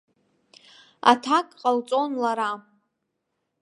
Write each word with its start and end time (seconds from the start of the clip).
Аҭак 1.11 1.47
ҟалҵон 1.61 2.11
лара. 2.21 2.51